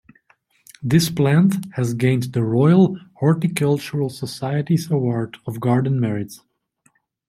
[0.81, 6.33] This plant has gained the Royal Horticultural Society's Award of Garden Merit.